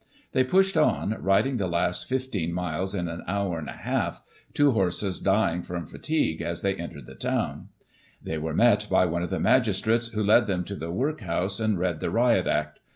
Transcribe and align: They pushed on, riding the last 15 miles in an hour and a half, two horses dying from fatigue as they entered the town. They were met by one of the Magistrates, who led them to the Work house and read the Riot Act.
They 0.31 0.43
pushed 0.43 0.77
on, 0.77 1.15
riding 1.21 1.57
the 1.57 1.67
last 1.67 2.09
15 2.09 2.51
miles 2.51 2.95
in 2.95 3.07
an 3.07 3.21
hour 3.27 3.59
and 3.59 3.69
a 3.69 3.73
half, 3.73 4.23
two 4.55 4.71
horses 4.71 5.19
dying 5.19 5.61
from 5.61 5.85
fatigue 5.85 6.41
as 6.41 6.63
they 6.63 6.73
entered 6.73 7.05
the 7.05 7.13
town. 7.13 7.69
They 8.19 8.39
were 8.39 8.55
met 8.55 8.87
by 8.89 9.05
one 9.05 9.21
of 9.21 9.29
the 9.29 9.39
Magistrates, 9.39 10.07
who 10.07 10.23
led 10.23 10.47
them 10.47 10.63
to 10.63 10.75
the 10.75 10.89
Work 10.89 11.21
house 11.21 11.59
and 11.59 11.77
read 11.77 11.99
the 11.99 12.09
Riot 12.09 12.47
Act. 12.47 12.79